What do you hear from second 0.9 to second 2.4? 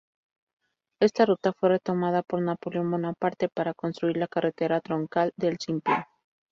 Esta ruta fue retomada